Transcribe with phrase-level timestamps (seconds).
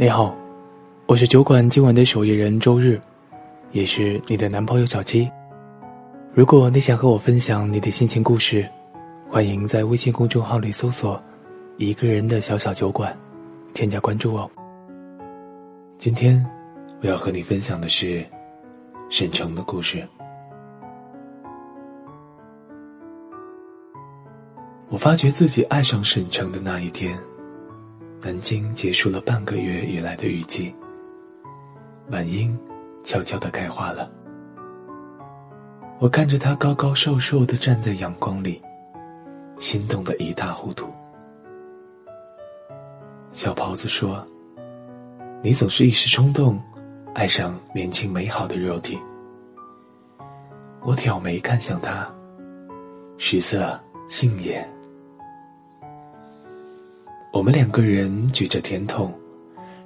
[0.00, 0.32] 你好，
[1.06, 3.00] 我是酒馆今晚的守夜人周日，
[3.72, 5.28] 也是你的男朋友小七。
[6.32, 8.64] 如果你想和我分享你的心情故事，
[9.28, 11.20] 欢迎在微信公众号里搜索
[11.78, 13.12] “一个人的小小酒馆”，
[13.74, 14.48] 添加关注哦。
[15.98, 16.48] 今天
[17.02, 18.24] 我要和你分享的是
[19.10, 20.06] 沈城的故事。
[24.90, 27.18] 我发觉自己爱上沈城的那一天。
[28.20, 30.74] 南京结束了半个月以来的雨季，
[32.10, 32.58] 晚樱
[33.04, 34.10] 悄悄地开花了。
[36.00, 38.60] 我看着他高高瘦瘦的站在阳光里，
[39.60, 40.92] 心动得一塌糊涂。
[43.30, 44.26] 小袍子说
[45.40, 46.60] ：“你总是一时冲动，
[47.14, 48.98] 爱上年轻美好的肉体。”
[50.82, 52.12] 我挑眉看向他，
[53.16, 54.68] 食色性也。
[57.38, 59.14] 我们两个人举着甜筒，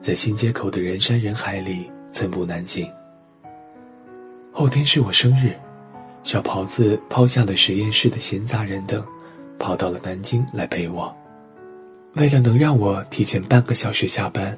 [0.00, 2.88] 在新街口的人山人海里寸步难行。
[4.52, 5.52] 后天是我生日，
[6.22, 9.04] 小袍子抛下了实验室的闲杂人等，
[9.58, 11.12] 跑到了南京来陪我。
[12.14, 14.56] 为了能让我提前半个小时下班，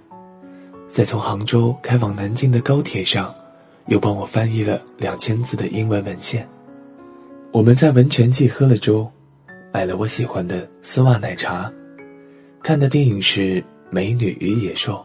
[0.87, 3.35] 在从杭州开往南京的高铁上，
[3.87, 6.47] 又帮我翻译了两千字的英文文献。
[7.53, 9.11] 我们在温泉记喝了粥，
[9.73, 11.73] 买了我喜欢的丝袜奶茶。
[12.63, 13.61] 看的电影是
[13.91, 15.05] 《美女与野兽》，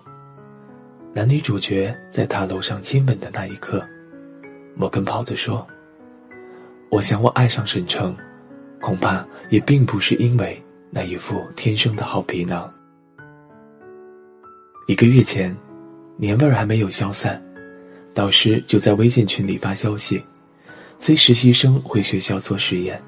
[1.12, 3.84] 男女主角在塔楼上亲吻的那一刻，
[4.78, 5.66] 我跟袍子说
[6.92, 8.16] ：“我想我爱上沈城，
[8.80, 12.72] 恐怕也并不是因为那一副天生的好皮囊。”
[14.88, 15.56] 一个月前，
[16.16, 17.44] 年味儿还没有消散，
[18.14, 20.22] 导师就在微信群里发消息，
[21.00, 23.02] 催实习生回学校做实验。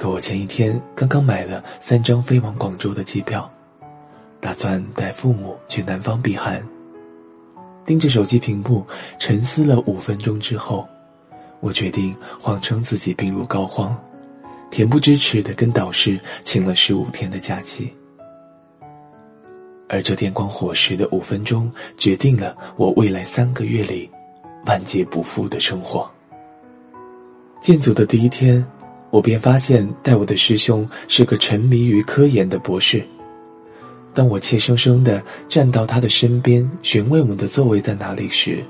[0.00, 3.52] 可我前一天刚刚买了三张飞往广州的机票，
[4.40, 6.66] 打算带父母去南方避寒。
[7.84, 8.82] 盯着手机屏幕
[9.18, 10.88] 沉思了五分钟之后，
[11.60, 13.94] 我决定谎称自己病入膏肓，
[14.70, 17.92] 恬不知耻的跟导师请了十五天的假期。
[19.86, 24.10] 而这电光火石的五分钟，决定了我未来三个月里
[24.64, 26.10] 万劫不复的生活。
[27.60, 28.66] 建组的第一天。
[29.10, 33.04] 我便发现带我的师兄是个沉迷于科研的博士。
[34.14, 38.64] 当我怯生生的站到他的身边，询问我的座位在哪里时，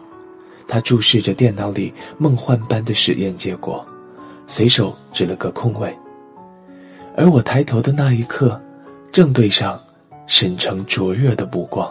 [0.66, 3.84] 他注视着电脑里梦幻般的实验结果，
[4.46, 5.94] 随手指了个空位。
[7.16, 8.60] 而我抬头的那一刻，
[9.12, 9.78] 正对上
[10.26, 11.90] 沈城灼热的目光。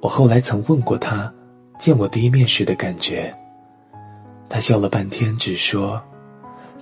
[0.00, 1.32] 我后来曾问过他，
[1.78, 3.32] 见我第一面时的感觉。
[4.48, 6.02] 他笑了半天，只说。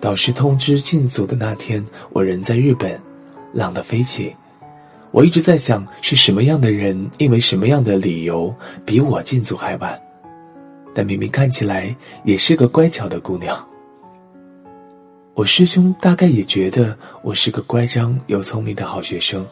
[0.00, 2.98] 导师通知进组的那天，我人在日本，
[3.52, 4.34] 浪得飞起。
[5.10, 8.54] 我一直在想，是什么样的人，因为什么样的理由，
[8.86, 10.00] 比我进组还晚？
[10.94, 11.94] 但明明看起来
[12.24, 13.62] 也是个乖巧的姑娘。
[15.34, 19.46] 我师兄大概也觉得我是个乖张又聪明的好学生，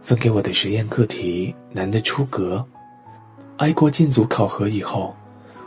[0.00, 2.64] 分给我的实验课题难得出格。
[3.56, 5.12] 挨过进组考核以后，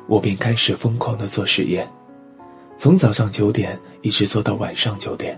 [0.07, 1.85] 我便开始疯狂的做实验。
[2.79, 5.37] 从早上九点一直做到晚上九点，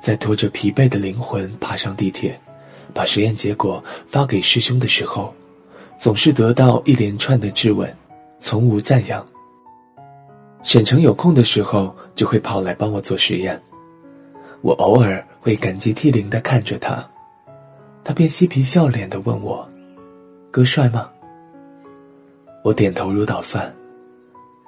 [0.00, 2.40] 在拖着疲惫的灵魂爬上地铁，
[2.94, 5.34] 把实验结果发给师兄的时候，
[5.98, 7.92] 总是得到一连串的质问，
[8.38, 9.26] 从无赞扬。
[10.62, 13.60] 沈城有空的时候就会跑来帮我做实验，
[14.60, 17.04] 我偶尔会感激涕零的看着他，
[18.04, 19.68] 他便嬉皮笑脸的问我
[20.52, 21.10] ：“哥帅吗？”
[22.62, 23.74] 我点头如捣蒜。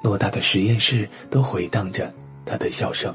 [0.04, 2.12] 偌大的实验室都回荡着
[2.44, 3.12] 他的笑声。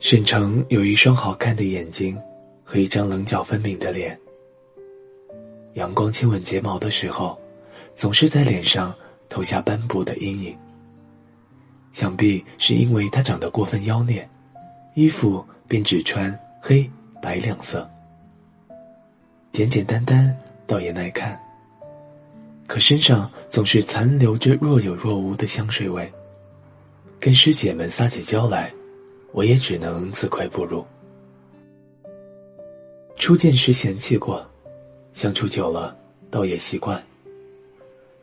[0.00, 2.20] 沈城有一双好看的眼睛
[2.64, 4.18] 和一张棱角分明的脸。
[5.74, 7.38] 阳光亲吻睫毛的时候，
[7.94, 8.92] 总是在脸上
[9.28, 10.58] 投下斑驳的阴影。
[11.92, 14.28] 想必是因为他长得过分妖孽，
[14.96, 16.90] 衣服便只穿黑
[17.22, 17.88] 白两色，
[19.52, 20.36] 简简单单，
[20.66, 21.40] 倒也耐看。
[22.70, 26.08] 可身上总是残留着若有若无的香水味，
[27.18, 28.72] 跟师姐们撒起娇来，
[29.32, 30.86] 我也只能自愧不如。
[33.16, 34.48] 初见时嫌弃过，
[35.14, 35.96] 相处久了
[36.30, 37.04] 倒也习惯。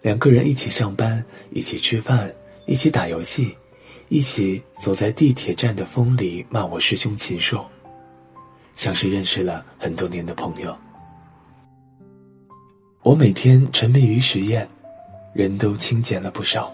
[0.02, 1.22] 两个人一起上班，
[1.52, 2.34] 一起吃饭，
[2.68, 3.54] 一起打游戏，
[4.08, 7.66] 一起走在地铁站的风里骂我师兄禽兽，
[8.72, 10.74] 像是认识了很多年的朋友。
[13.07, 14.68] 我每天沉迷于实验，
[15.31, 16.69] 人都清减了不少，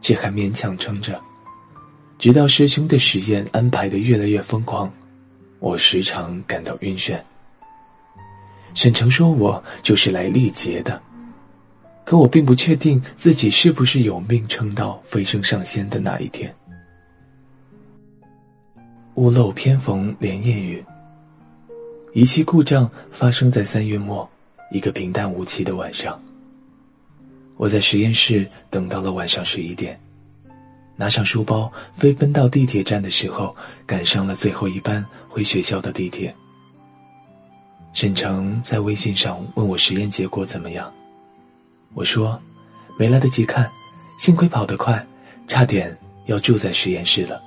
[0.00, 1.20] 却还勉强撑着。
[2.18, 4.90] 直到师兄的实验安排的越来越疯狂，
[5.58, 7.20] 我时常感到晕眩。
[8.72, 10.98] 沈城说我就是来历劫的，
[12.02, 16.50] 可我并不确定自己是不是有命撑到飞升上仙的那一天。
[19.16, 20.82] 屋漏偏逢连夜雨。
[22.14, 24.26] 仪器故障发生在三月末，
[24.72, 26.20] 一个平淡无奇的晚上。
[27.56, 30.00] 我在实验室等到了晚上十一点，
[30.96, 33.54] 拿上书包飞奔到地铁站的时候，
[33.86, 36.34] 赶上了最后一班回学校的地铁。
[37.92, 40.90] 沈城在微信上问我实验结果怎么样，
[41.92, 42.40] 我说
[42.98, 43.70] 没来得及看，
[44.18, 45.06] 幸亏跑得快，
[45.46, 47.40] 差点要住在实验室了。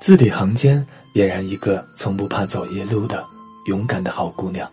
[0.00, 3.26] 字里行间俨然一个从不怕走夜路的
[3.66, 4.70] 勇敢的好姑娘。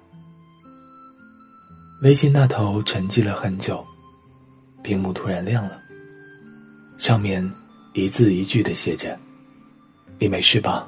[2.02, 3.84] 微信那头沉寂了很久，
[4.84, 5.80] 屏幕突然亮了，
[7.00, 7.50] 上面
[7.94, 9.18] 一字一句的写着
[10.20, 10.88] ：“你没事吧？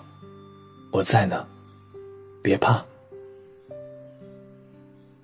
[0.92, 1.48] 我在呢，
[2.44, 2.84] 别怕。”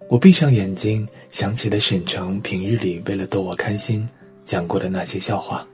[0.10, 4.08] 我闭上眼睛，想起了沈城平日里为了逗我开心
[4.46, 5.68] 讲过的那些笑话。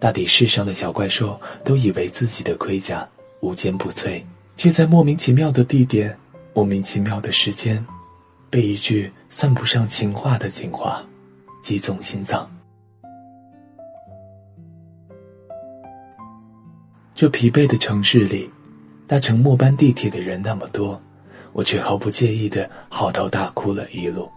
[0.00, 3.08] 大抵世上的小怪兽都以为自己的盔甲
[3.40, 4.22] 无坚不摧，
[4.56, 6.18] 却在莫名其妙的地点、
[6.52, 7.86] 莫名其妙的时间，
[8.50, 11.02] 被一句算不上情话的情话
[11.62, 12.50] 击中心脏。
[17.14, 18.50] 这疲惫的城市里，
[19.06, 21.00] 搭乘末班地铁的人那么多。
[21.52, 24.30] 我却毫不介意的嚎啕大哭了一路，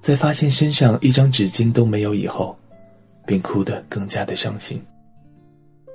[0.00, 2.56] 在发现身上一张纸巾都没有以后，
[3.26, 4.80] 便哭得更加的伤心。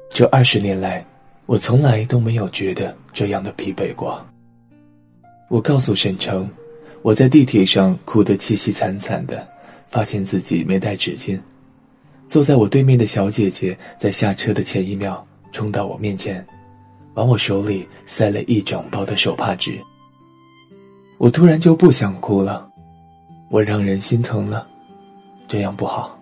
[0.10, 1.06] 这二十年来，
[1.46, 4.22] 我从来都没有觉得这样的疲惫过。
[5.48, 6.50] 我告诉沈城，
[7.04, 9.46] 我在地铁上哭得凄凄惨惨的，
[9.90, 11.38] 发现自己没带纸巾。
[12.30, 16.44] 坐在我对面的小姐姐在下车的前一秒冲到我面前，
[17.16, 19.78] 往我手里塞了一整包的手帕纸。
[21.18, 22.68] 我突然就不想哭了，
[23.50, 24.66] 我让人心疼了，
[25.48, 26.18] 这样不好。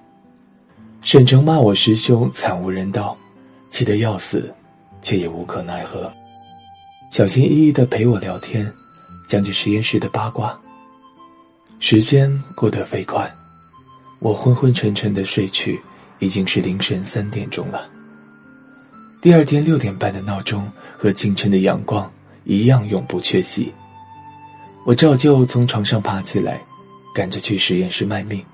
[1.03, 3.15] 沈城骂我师兄惨无人道，
[3.69, 4.51] 气得要死，
[5.03, 6.11] 却也无可奈何。
[7.11, 8.69] 小心翼翼的陪我聊天，
[9.27, 10.59] 讲着实验室的八卦。
[11.83, 13.29] 时间过得飞快，
[14.19, 15.81] 我昏昏沉沉的睡去，
[16.19, 17.89] 已经是凌晨三点钟了。
[19.19, 22.09] 第二天六点半的闹钟和清晨的阳光
[22.43, 23.73] 一样永不缺席。
[24.85, 26.61] 我照旧从床上爬起来，
[27.15, 28.45] 赶着去实验室卖命。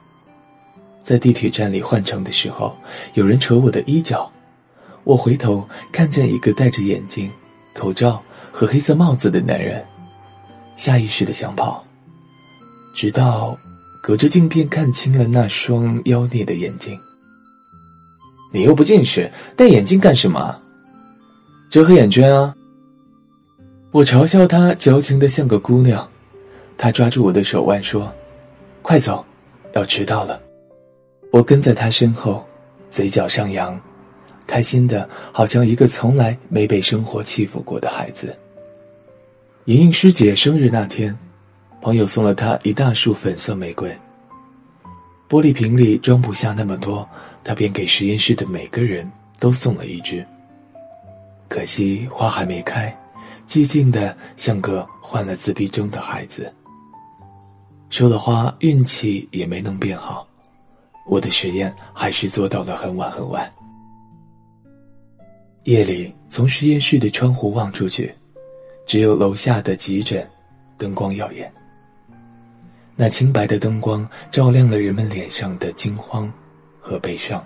[1.03, 2.77] 在地铁站里换乘的时候，
[3.15, 4.31] 有人扯我的衣角，
[5.03, 7.29] 我回头看见一个戴着眼镜、
[7.73, 8.23] 口罩
[8.53, 9.85] 和黑色帽子的男人，
[10.77, 11.83] 下意识的想跑，
[12.97, 13.55] 直到
[14.01, 16.97] 隔着镜片看清了那双妖孽的眼睛。
[18.51, 20.57] 你又不近视，戴眼镜干什么？
[21.69, 22.55] 遮黑眼圈啊！
[23.91, 26.09] 我嘲笑他矫情的像个姑娘。
[26.75, 28.11] 他抓住我的手腕说
[28.81, 29.23] ：“快走，
[29.75, 30.41] 要迟到了。”
[31.31, 32.43] 我跟在他身后，
[32.89, 33.79] 嘴角上扬，
[34.47, 38.35] 开心的好像一个从来没被生活欺负过的孩子。
[39.65, 41.15] 莹莹师姐生日那天，
[41.87, 43.89] 朋友送了他一大束粉色玫瑰。
[45.29, 47.07] 玻璃瓶里装不下那么多，
[47.45, 50.21] 他便给实验室的每个人都送了一支。
[51.47, 52.93] 可惜花还没开，
[53.47, 56.53] 寂静的像个患了自闭症的孩子。
[57.89, 60.27] 收了花，运气也没能变好，
[61.05, 63.49] 我的实验还是做到了很晚很晚。
[65.63, 68.13] 夜里从实验室的窗户望出去，
[68.85, 70.29] 只有楼下的急诊，
[70.77, 71.49] 灯光耀眼。
[72.99, 76.29] 那清白的灯光照亮了人们脸上的惊慌
[76.81, 77.45] 和悲伤，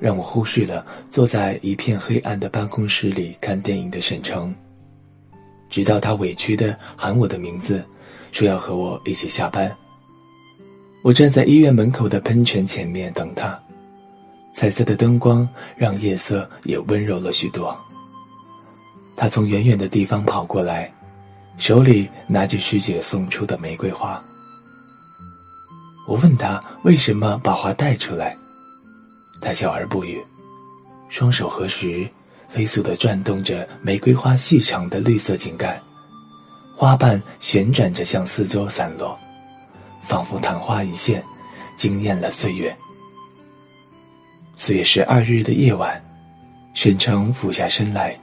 [0.00, 4.52] 让我忽视了坐在一片黑暗的办公室里看电影的沈城，
[5.70, 7.84] 直到他委屈的喊我的名字。
[8.32, 9.70] 说要和我一起下班。
[11.02, 13.62] 我站在医院门口的喷泉前面等他，
[14.54, 15.46] 彩色的灯光
[15.76, 17.76] 让夜色也温柔了许多。
[19.14, 20.90] 他从远远的地方跑过来，
[21.58, 24.24] 手里拿着师姐送出的玫瑰花。
[26.06, 28.36] 我问他为什么把花带出来，
[29.40, 30.20] 他笑而不语，
[31.08, 32.08] 双手合十，
[32.48, 35.80] 飞速的转动着玫瑰花细长的绿色茎干。
[36.76, 39.16] 花瓣旋转着向四周散落，
[40.02, 41.22] 仿佛昙花一现，
[41.78, 42.76] 惊艳了岁月。
[44.56, 46.02] 四月十二日的夜晚，
[46.74, 48.18] 沈城俯下身来，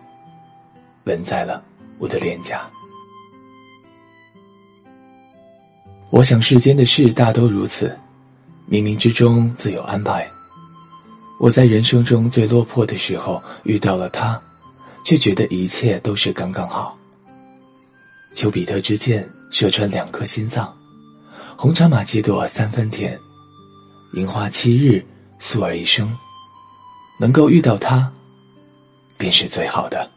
[1.06, 1.64] 吻在了
[1.98, 2.70] 我的脸颊。
[6.12, 7.96] 我想世间的事大都如此
[8.70, 10.28] 冥冥之中自有安排。
[11.40, 14.40] 我在人生中最落魄的时候遇到了他
[15.06, 16.98] 却觉得一切都是刚刚好。
[18.34, 20.72] 丘比特之箭射穿两颗心脏
[21.56, 23.18] 红茶马奇朵三分甜
[24.14, 25.04] 樱花七日
[25.40, 26.10] 素而一生。
[27.20, 28.10] 能够遇到他
[29.18, 30.10] 便是最好的。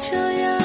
[0.00, 0.59] 这样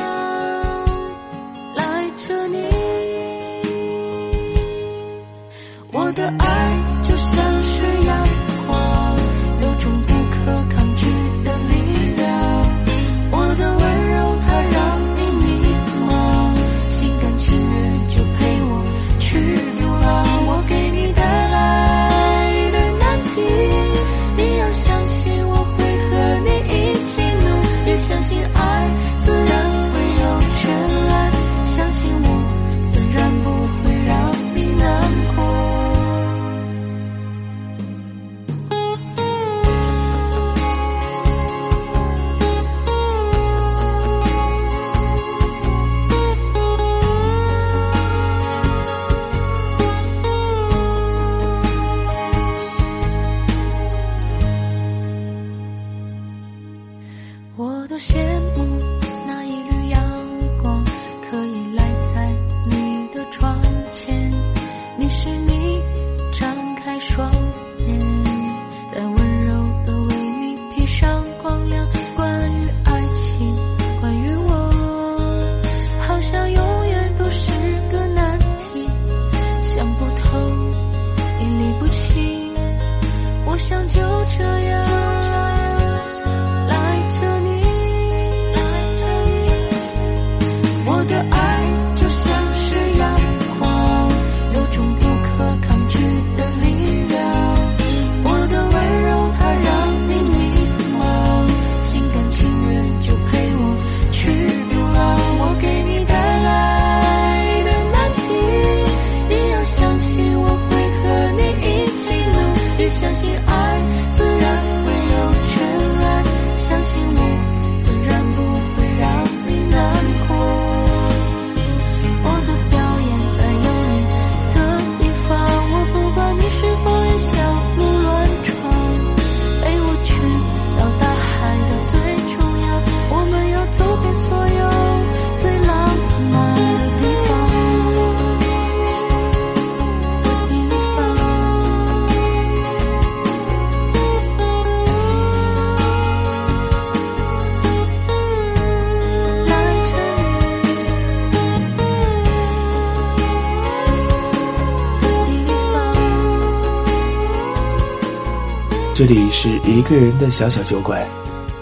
[158.98, 161.06] 这里是一个人的小小酒馆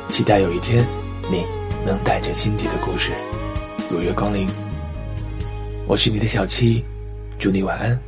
[0.07, 0.85] 期待有一天
[1.31, 1.43] 你
[1.83, 3.09] 能带着心底的故事
[3.89, 4.47] 如约光临。
[5.87, 6.85] 我是你的小七
[7.39, 7.99] 祝你晚安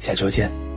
[0.00, 0.67] 下周见。